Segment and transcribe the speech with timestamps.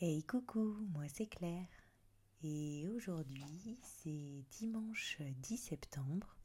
[0.00, 1.68] Hey coucou, moi c'est Claire.
[2.42, 6.36] Et aujourd'hui c'est dimanche 10 septembre.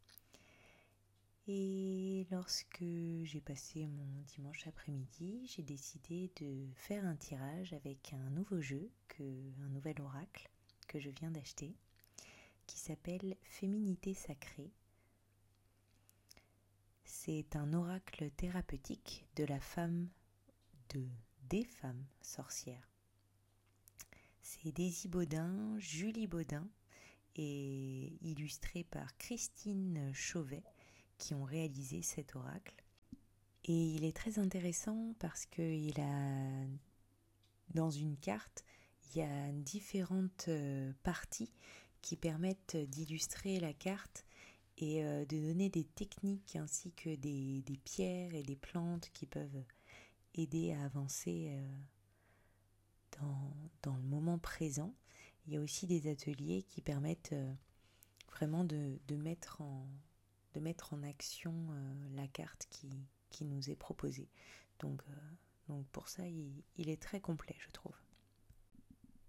[1.48, 2.84] Et lorsque
[3.24, 8.92] j'ai passé mon dimanche après-midi j'ai décidé de faire un tirage avec un nouveau jeu,
[9.20, 10.48] un nouvel oracle
[10.88, 11.76] que je viens d'acheter
[12.68, 14.72] qui s'appelle Féminité sacrée.
[17.04, 20.08] C'est un oracle thérapeutique de la femme,
[20.94, 21.04] de
[21.50, 22.88] des femmes sorcières
[24.50, 26.68] c'est Daisy Baudin, Julie Baudin
[27.36, 30.64] et illustré par Christine Chauvet
[31.20, 32.84] qui ont réalisé cet oracle.
[33.66, 36.66] Et il est très intéressant parce qu'il a
[37.76, 38.64] dans une carte,
[39.14, 41.54] il y a différentes euh, parties
[42.02, 44.26] qui permettent d'illustrer la carte
[44.80, 49.64] et euh, de donner des techniques ainsi que des, pierres et des plantes qui peuvent
[50.34, 51.56] aider à avancer
[53.84, 54.94] dans, le moment présent.
[55.46, 57.54] Il y a aussi des ateliers qui permettent euh,
[58.32, 64.30] vraiment de, mettre, en, action euh, la carte qui, nous est proposée.
[64.80, 65.14] Donc, euh,
[65.68, 67.96] donc pour ça, il, il, est très complet, je trouve.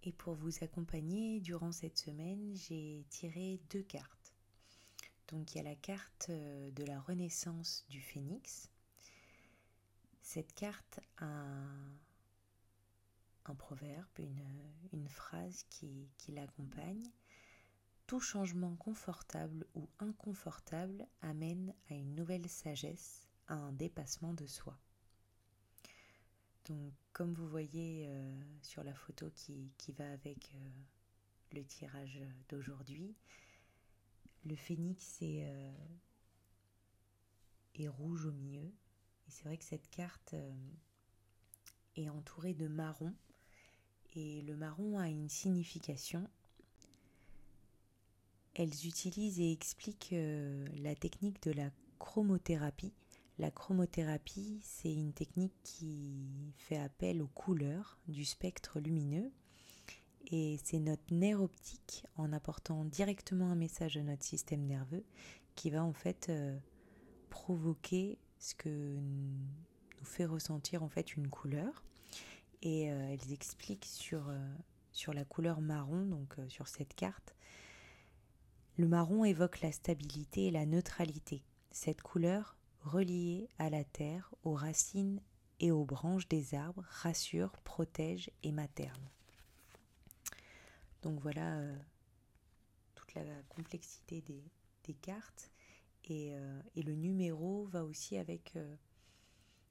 [0.03, 4.35] Et pour vous accompagner durant cette semaine, j'ai tiré deux cartes.
[5.29, 8.69] Donc il y a la carte de la renaissance du phénix.
[10.23, 11.55] Cette carte a
[13.55, 14.19] proverbe,
[14.93, 17.11] une, phrase qui, l'accompagne.
[18.07, 24.79] Tout changement confortable ou inconfortable amène à une nouvelle sagesse, à un dépassement de soi.
[26.67, 30.69] Donc, comme vous voyez euh, sur la photo qui, qui va avec euh,
[31.53, 33.15] le tirage d'aujourd'hui,
[34.45, 35.73] le phénix est, euh,
[37.75, 38.73] est, rouge au milieu.
[39.27, 40.35] Et c'est vrai que cette carte
[41.97, 43.15] est entourée de marron
[44.17, 46.29] et le marron a une signification.
[48.55, 52.93] Elles utilisent et expliquent euh, la technique de la chromothérapie.
[53.39, 59.31] La chromothérapie, c'est une technique qui fait appel aux couleurs du spectre lumineux
[60.27, 65.05] et c'est notre nerf optique en apportant directement un message à notre système nerveux
[65.55, 66.57] qui va en fait euh,
[67.31, 71.85] provoquer ce que nous fait ressentir en fait une couleur
[72.63, 74.55] et euh, elles expliquent sur, euh,
[74.93, 77.35] sur la couleur marron, donc euh, sur cette carte.
[78.77, 81.43] Le marron évoque la stabilité et la neutralité.
[81.71, 85.21] Cette couleur, reliée à la terre, aux racines
[85.61, 89.11] et aux branches des arbres, rassure, protège et materne.
[91.03, 91.61] Donc voilà
[92.95, 94.43] toute la complexité des,
[94.85, 95.51] des cartes.
[96.05, 96.33] Et,
[96.75, 98.55] et, le numéro va aussi avec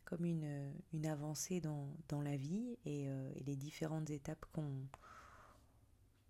[0.09, 4.43] comme une, une avancée dans, dans, la vie et, euh, les différentes étapes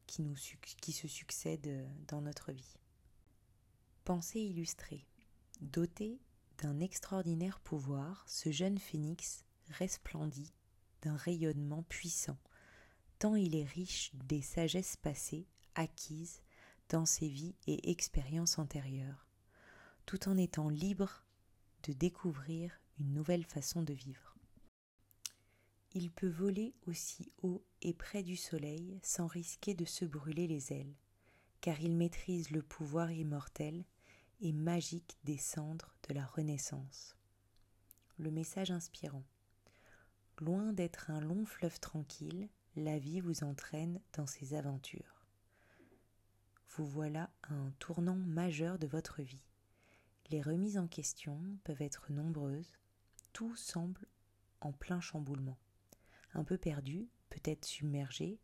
[0.06, 0.36] qui, nous,
[0.82, 2.76] qui se succèdent dans notre vie.
[4.04, 5.08] Pensée illustrée.
[5.62, 6.20] Doté
[6.58, 10.54] d'un extraordinaire pouvoir, ce jeune phénix resplendit
[11.02, 12.38] d'un rayonnement puissant,
[13.18, 16.42] tant il est riche des sagesses passées, acquises
[16.90, 19.26] dans ses vies et expériences antérieures,
[20.06, 21.24] tout en étant libre
[21.84, 24.36] de découvrir nouvelle façon de vivre.
[25.94, 30.72] Il peut voler aussi haut et près du soleil sans risquer de se brûler les
[30.72, 30.96] ailes,
[31.62, 33.86] car il maîtrise le pouvoir immortel
[34.42, 37.16] et magique des cendres de la Renaissance.
[38.18, 39.24] Le message inspirant.
[40.40, 45.26] Loin d'être un long fleuve tranquille, la vie vous entraîne dans ses aventures.
[46.70, 49.44] Vous voilà à un tournant majeur de votre vie.
[50.30, 52.78] Les remises en question peuvent être nombreuses,
[53.34, 54.06] tout semble
[54.62, 55.58] en plein chamboulement.
[56.34, 58.40] Un peu perdu, peut-être submergé,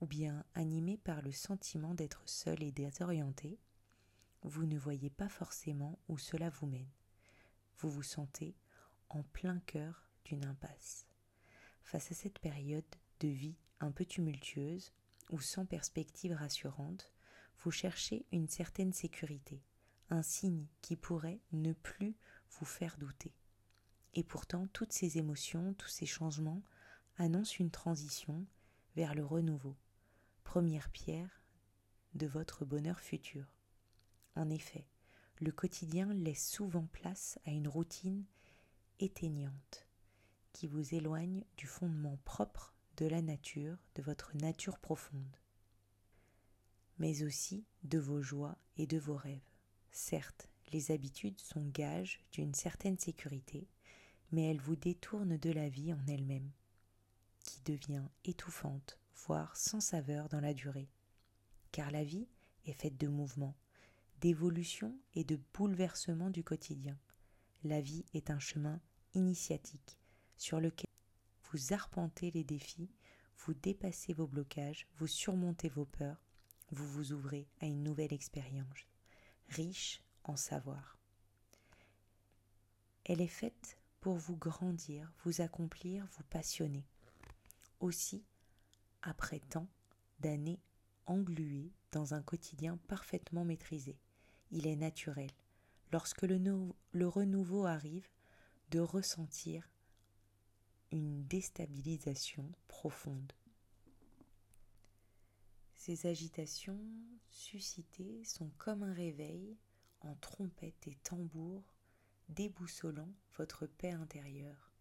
[0.00, 3.58] ou bien animé par le sentiment d'être seul et désorienté,
[4.42, 6.90] vous ne voyez pas forcément où cela vous mène.
[7.78, 8.54] Vous vous sentez
[9.08, 11.06] en plein cœur d'une impasse.
[11.82, 12.84] Face à cette période
[13.20, 14.92] de vie un peu tumultueuse
[15.30, 17.12] ou sans perspective rassurante,
[17.60, 19.62] vous cherchez une certaine sécurité,
[20.10, 22.14] un signe qui pourrait ne plus
[22.52, 23.32] vous faire douter.
[24.14, 26.62] Et pourtant, toutes ces émotions, tous ces changements
[27.16, 28.46] annoncent une transition
[28.96, 29.76] vers le renouveau,
[30.44, 31.42] première pierre
[32.14, 33.46] de votre bonheur futur.
[34.34, 34.86] En effet,
[35.40, 38.24] le quotidien laisse souvent place à une routine
[38.98, 39.86] éteignante
[40.52, 45.36] qui vous éloigne du fondement propre de la nature, de votre nature profonde,
[46.98, 49.38] mais aussi de vos joies et de vos rêves.
[49.92, 53.68] Certes, les habitudes sont gages d'une certaine sécurité,
[54.32, 56.50] mais elles vous détournent de la vie en elle-même,
[57.42, 60.90] qui devient étouffante, voire sans saveur dans la durée.
[61.72, 62.28] Car la vie
[62.66, 63.56] est faite de mouvements,
[64.20, 66.98] d'évolution et de bouleversements du quotidien.
[67.64, 68.80] La vie est un chemin
[69.14, 69.98] initiatique
[70.36, 70.90] sur lequel
[71.50, 72.90] vous arpentez les défis,
[73.38, 76.22] vous dépassez vos blocages, vous surmontez vos peurs,
[76.70, 78.86] vous vous ouvrez à une nouvelle expérience,
[79.48, 80.98] riche en savoir.
[83.04, 86.84] Elle est faite pour vous grandir, vous accomplir, vous passionner.
[87.80, 88.24] Aussi,
[89.02, 89.66] après tant
[90.20, 90.60] d'années
[91.06, 93.96] engluées dans un quotidien parfaitement maîtrisé,
[94.50, 95.30] il est naturel,
[95.92, 98.08] lorsque le, renouveau arrive,
[98.70, 99.68] de ressentir
[100.92, 103.32] une déstabilisation profonde.
[105.74, 106.80] Ces agitations
[107.30, 109.56] suscitées sont comme un réveil
[110.00, 111.62] en trompette et tambour
[112.28, 114.72] déboussolant votre paix intérieure.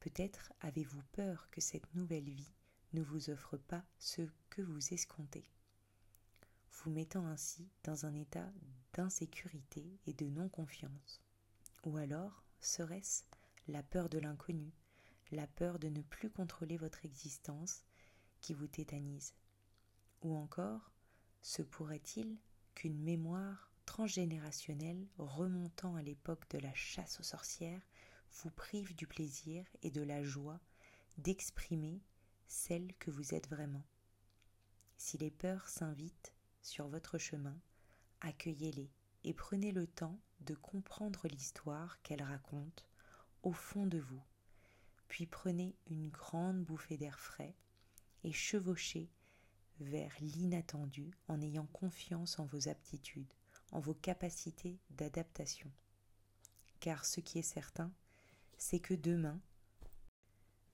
[0.00, 2.54] Peut-être avez-vous peur que cette nouvelle vie
[2.92, 5.46] ne vous offre pas ce que vous escomptez,
[6.72, 8.50] vous mettant ainsi dans un état
[8.94, 11.20] d'insécurité et de non-confiance.
[11.84, 13.24] Ou alors serait-ce
[13.68, 14.72] la peur de l'inconnu,
[15.32, 17.84] la peur de ne plus contrôler votre existence
[18.40, 19.34] qui vous tétanise?
[20.22, 20.92] Ou encore,
[21.42, 22.38] se pourrait-il
[22.74, 27.86] qu'une mémoire transgénérationnelle remontant à l'époque de la chasse aux sorcières
[28.32, 30.60] vous prive du plaisir et de la joie
[31.16, 32.02] d'exprimer
[32.46, 33.84] celle que vous êtes vraiment.
[34.98, 37.58] Si les peurs s'invitent sur votre chemin,
[38.20, 38.90] accueillez-les
[39.24, 42.84] et prenez le temps de comprendre l'histoire qu'elles racontent
[43.42, 44.22] au fond de vous.
[45.08, 47.54] Puis prenez une grande bouffée d'air frais
[48.24, 49.08] et chevauchez
[49.80, 53.32] vers l'inattendu en ayant confiance en vos aptitudes,
[53.72, 55.70] vos capacités d'adaptation.
[56.80, 57.92] Car ce qui est certain,
[58.58, 59.40] c'est que demain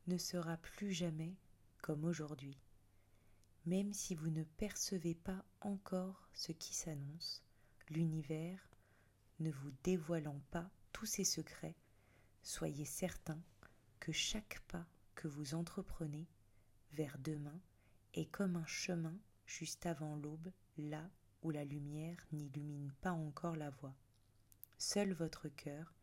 [0.06, 1.34] ne sera plus jamais
[1.80, 2.58] comme aujourd'hui.
[3.66, 7.42] Même si vous ne percevez pas encore ce qui s'annonce,
[7.88, 8.68] l'univers
[9.40, 11.76] ne vous dévoilant pas tous ses secrets,
[12.42, 13.40] soyez certain
[14.00, 16.26] que chaque pas que vous entreprenez
[16.92, 17.60] vers demain
[18.14, 19.16] est comme un chemin
[19.46, 21.08] juste avant l'aube, là
[21.42, 23.94] où la lumière n'illumine pas encore la voie.
[24.78, 25.94] Seul votre cœur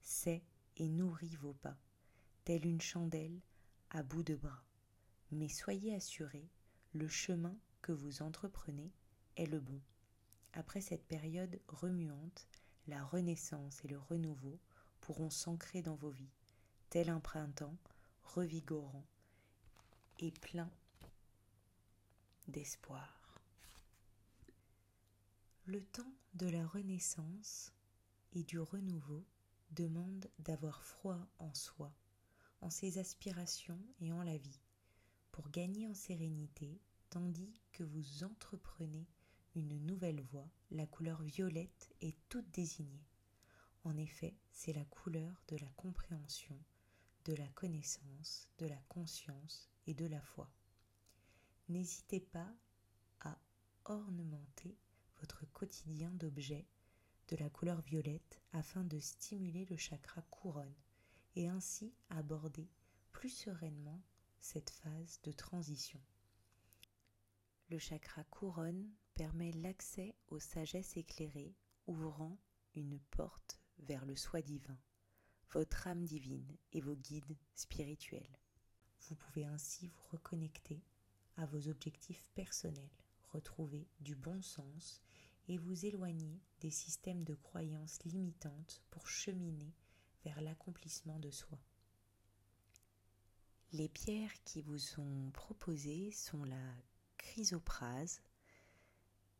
[0.00, 0.42] sait
[0.76, 1.76] et nourrit vos pas,
[2.44, 3.40] telle une chandelle
[3.90, 4.64] à bout de bras.
[5.30, 6.50] Mais soyez assurés,
[6.92, 8.92] le chemin que vous entreprenez
[9.36, 9.80] est le bon.
[10.52, 12.48] Après cette période remuante,
[12.86, 14.60] la renaissance et le renouveau
[15.00, 16.32] pourront s'ancrer dans vos vies,
[16.90, 17.76] tel un printemps
[18.22, 19.06] revigorant
[20.18, 20.70] et plein
[22.48, 23.23] d'espoir.
[25.66, 27.72] Le temps de la renaissance
[28.34, 29.24] et du renouveau
[29.70, 31.90] demande d'avoir froid en soi,
[32.60, 34.60] en ses aspirations et en la vie,
[35.32, 39.08] pour gagner en sérénité, tandis que vous entreprenez
[39.54, 43.08] une nouvelle voie, la couleur violette est toute désignée.
[43.84, 46.58] En effet, c'est la couleur de la compréhension,
[47.24, 50.52] de la connaissance, de la conscience et de la foi.
[51.70, 52.54] N'hésitez pas
[53.20, 53.38] à
[53.86, 54.76] ornementer
[55.24, 56.66] votre quotidien d'objets
[57.28, 60.74] de la couleur violette afin de stimuler le chakra couronne
[61.34, 62.68] et ainsi aborder
[63.10, 64.02] plus sereinement
[64.38, 65.98] cette phase de transition.
[67.70, 71.56] Le chakra couronne permet l'accès aux sagesses éclairées,
[71.86, 72.36] ouvrant
[72.74, 74.78] une porte vers le soi divin,
[75.52, 78.38] votre âme divine et vos guides spirituels.
[79.08, 80.84] Vous pouvez ainsi vous reconnecter
[81.38, 82.92] à vos objectifs personnels,
[83.32, 85.00] retrouver du bon sens
[85.48, 89.74] et vous éloigner des systèmes de croyances limitantes pour cheminer
[90.24, 91.58] vers l'accomplissement de soi.
[93.72, 96.74] Les pierres qui vous sont proposées sont la
[97.18, 98.22] chrysoprase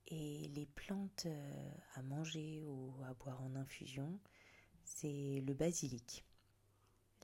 [0.09, 4.19] et les plantes euh, à manger ou à boire en infusion,
[4.85, 6.25] c'est le basilic.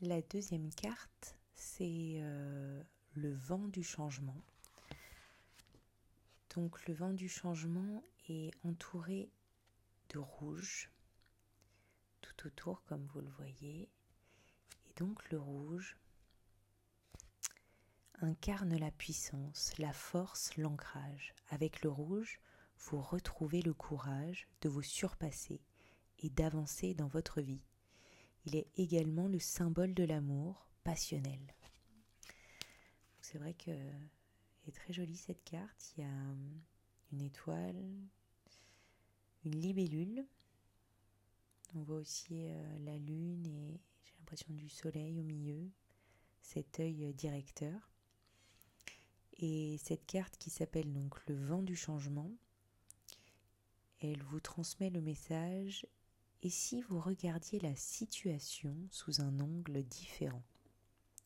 [0.00, 2.82] La deuxième carte, c'est euh,
[3.14, 4.42] le vent du changement.
[6.54, 8.02] Donc le vent du changement
[8.64, 9.30] entouré
[10.10, 10.90] de rouge
[12.20, 13.88] tout autour comme vous le voyez.
[14.88, 15.96] Et donc le rouge
[18.20, 21.34] incarne la puissance, la force, l'ancrage.
[21.49, 22.40] Avec le rouge,
[22.78, 25.60] vous retrouvez le courage de vous surpasser
[26.18, 27.64] et d'avancer dans votre vie.
[28.44, 31.54] Il est également le symbole de l'amour passionnel.
[33.20, 33.70] C'est vrai que
[34.66, 35.92] est très jolie cette carte.
[35.96, 36.34] Il y a
[37.12, 37.82] une étoile,
[39.44, 40.26] une libellule.
[41.75, 45.70] On voit aussi euh, la lune et j'ai l'impression du soleil au milieu,
[46.42, 47.90] cet œil directeur.
[49.38, 52.30] Et cette carte qui s'appelle donc le vent du changement,
[54.00, 55.87] elle vous transmet le message
[56.42, 60.42] et si vous regardiez la situation sous un angle différent?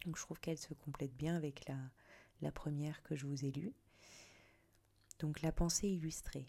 [0.04, 1.78] Donc je trouve qu'elle se complète bien avec la,
[2.40, 3.72] la première que je vous ai lue.
[5.20, 6.46] Donc la pensée illustrée.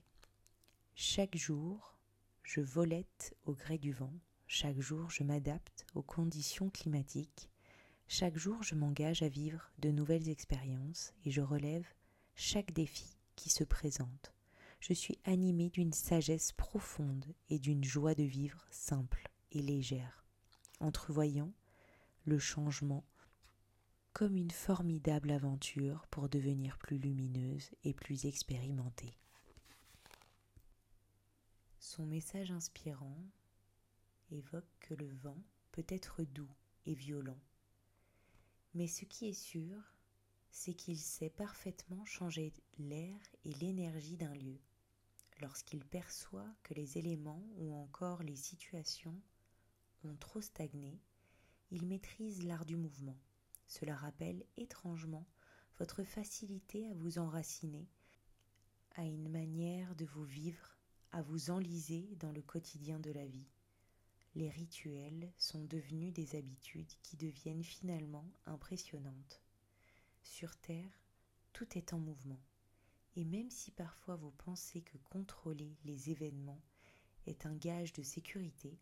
[0.98, 1.98] Chaque jour,
[2.42, 4.14] je volette au gré du vent.
[4.48, 7.50] Chaque jour, je m'adapte aux conditions climatiques.
[8.08, 11.86] Chaque jour, je m'engage à vivre de nouvelles expériences et je relève
[12.34, 14.34] chaque défi qui se présente.
[14.80, 20.26] Je suis animée d'une sagesse profonde et d'une joie de vivre simple et légère,
[20.80, 21.52] entrevoyant
[22.24, 23.04] le changement
[24.14, 29.18] comme une formidable aventure pour devenir plus lumineuse et plus expérimentée.
[31.88, 33.24] Son message inspirant
[34.32, 35.38] évoque que le vent
[35.72, 36.50] peut être doux
[36.88, 37.38] et violent
[38.74, 39.78] mais ce qui est sûr,
[40.50, 44.60] c'est qu'il sait parfaitement changer l'air et l'énergie d'un lieu,
[45.42, 49.22] lorsqu'il perçoit que les éléments ou encore les situations
[50.04, 51.00] ont trop stagné,
[51.70, 53.18] il maîtrise l'art du mouvement.
[53.68, 55.28] Cela rappelle étrangement
[55.78, 57.88] votre facilité à vous enraciner,
[58.96, 60.75] à une manière de vous vivre,
[61.16, 63.48] à vous enliser dans le quotidien de la vie
[64.36, 69.42] les rituels sont devenus des habitudes qui deviennent finalement impressionnantes.
[70.24, 70.92] Sur Terre,
[71.54, 72.42] tout est en mouvement,
[73.16, 76.62] et même si parfois vous pensez que contrôler les événements
[77.28, 78.78] est un gage de sécurité,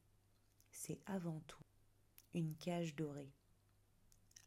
[0.71, 1.63] c'est avant tout
[2.33, 3.31] une cage dorée.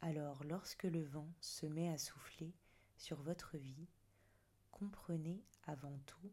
[0.00, 2.52] Alors lorsque le vent se met à souffler
[2.97, 3.87] sur votre vie,
[4.73, 6.33] comprenez avant tout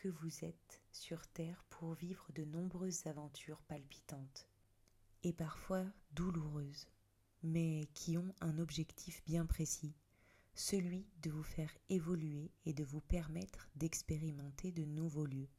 [0.00, 4.48] que vous êtes sur Terre pour vivre de nombreuses aventures palpitantes
[5.22, 6.86] et parfois douloureuses,
[7.42, 9.94] mais qui ont un objectif bien précis,
[10.54, 15.50] celui de vous faire évoluer et de vous permettre d'expérimenter de nouveaux lieux,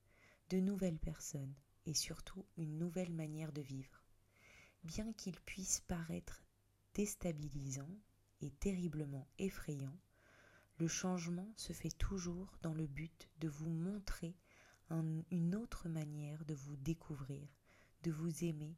[0.49, 1.53] de nouvelles personnes
[1.85, 4.03] et surtout une nouvelle manière de vivre.
[4.83, 6.43] Bien qu'il puisse paraître
[6.95, 7.95] déstabilisant
[8.41, 9.95] et terriblement effrayant,
[10.81, 14.35] le changement se fait toujours dans le but de vous montrer
[15.29, 17.47] une autre manière de vous découvrir,
[18.01, 18.75] de vous aimer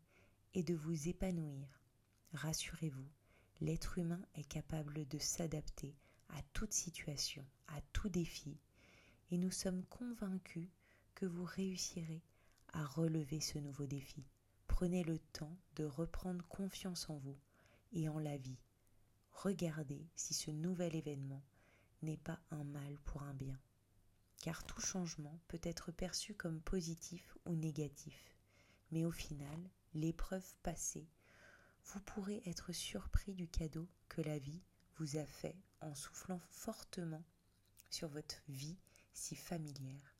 [0.54, 1.66] et de vous épanouir.
[2.34, 3.08] Rassurez-vous,
[3.62, 5.96] l'être humain est capable de s'adapter
[6.28, 8.58] à toute situation, à tout défi,
[9.32, 10.68] et nous sommes convaincus
[11.16, 12.22] que vous réussirez
[12.74, 14.26] à relever ce nouveau défi.
[14.68, 17.40] Prenez le temps de reprendre confiance en vous
[17.94, 18.60] et en la vie.
[19.32, 21.42] Regardez si ce nouvel événement
[22.04, 23.60] n'est pas un mal pour un bien,
[24.42, 28.36] car tout changement peut être perçu comme positif ou négatif,
[28.92, 31.08] mais au final, l'épreuve passée,
[31.86, 34.62] vous pourrez être surpris du cadeau que la vie
[34.98, 37.24] vous a fait en soufflant fortement
[37.90, 38.78] sur votre vie
[39.14, 40.16] si familière.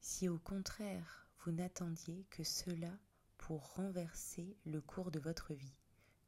[0.00, 2.92] Si au contraire vous n'attendiez que cela
[3.38, 5.76] pour renverser le cours de votre vie,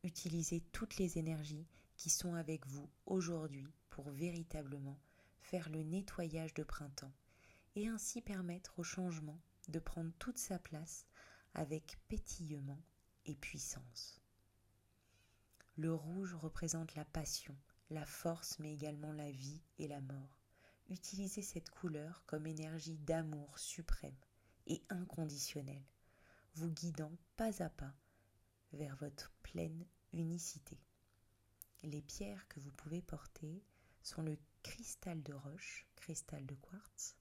[0.03, 4.99] utilisez toutes les énergies qui sont avec vous aujourd'hui pour véritablement
[5.43, 7.13] faire le nettoyage de printemps
[7.77, 11.07] et ainsi permettre au changement de prendre toute sa place
[11.55, 12.83] avec pétillement
[13.27, 14.21] et puissance.
[15.77, 17.57] Le rouge représente la passion,
[17.91, 20.41] la force mais également la vie et la mort.
[20.89, 24.17] Utilisez cette couleur comme énergie d'amour suprême
[24.67, 25.83] et inconditionnel,
[26.55, 27.95] vous guidant pas à pas
[28.73, 29.85] vers votre pleine
[30.15, 30.79] unicité.
[31.83, 33.63] Les pierres que vous pouvez porter
[34.03, 37.17] sont le cristal de roche, cristal de quartz,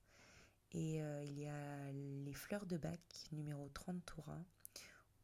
[0.73, 2.99] et euh, il y a les fleurs de bac
[3.31, 4.39] numéro 30 Toura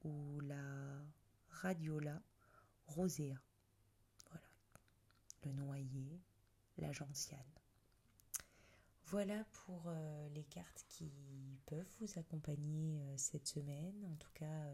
[0.03, 1.01] ou la
[1.49, 2.21] radiola
[2.87, 3.41] rosea.
[4.29, 4.47] Voilà,
[5.45, 6.21] le noyer,
[6.77, 7.39] la gentiane.
[9.05, 11.09] Voilà pour euh, les cartes qui
[11.65, 14.05] peuvent vous accompagner euh, cette semaine.
[14.11, 14.67] En tout cas,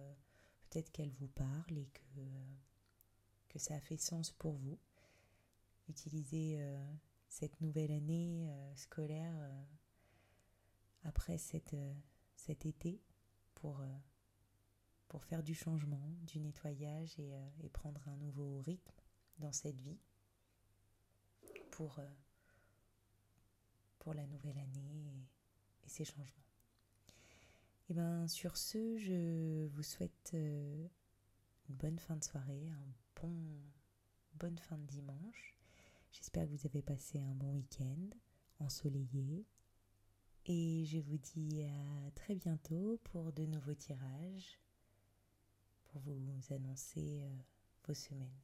[0.70, 2.22] peut-être qu'elles vous parlent et que
[3.54, 4.80] que ça a fait sens pour vous.
[5.90, 6.94] Utilisez euh,
[7.28, 9.63] cette nouvelle année euh, scolaire euh,
[11.04, 11.75] après cette,
[12.36, 13.02] cet été
[13.56, 13.84] pour,
[15.08, 19.02] pour faire du changement, du nettoyage et, et, prendre un nouveau rythme
[19.40, 20.00] dans cette vie
[21.72, 22.00] pour,
[24.00, 25.28] pour la nouvelle année
[25.84, 26.46] et, ses changements.
[27.90, 30.90] Et bien sur ce, je vous souhaite une
[31.70, 32.94] bonne fin de soirée, un
[34.36, 35.56] bonne fin de dimanche.
[36.13, 38.10] J'espère que vous avez passé un bon week-end
[38.60, 39.46] ensoleillé.
[40.46, 44.60] Et je vous dis à très bientôt pour de nouveaux tirages,
[45.86, 47.36] pour vous annoncer euh,
[47.88, 48.39] vos semaines.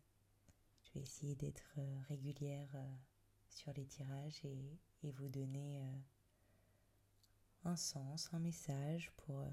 [0.81, 2.95] Je vais essayer d'être euh, régulière euh,
[3.49, 5.79] sur les tirages et, et vous donner
[7.65, 9.45] un sens, un message pour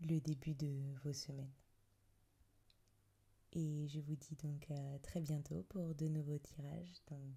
[0.00, 1.59] le début de vos semaines.
[3.52, 7.02] Et je vous dis donc à très bientôt pour de nouveaux tirages.
[7.08, 7.34] Donc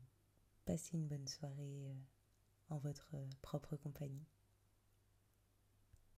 [0.65, 1.88] passez une bonne soirée
[2.70, 4.27] en votre propre compagnie.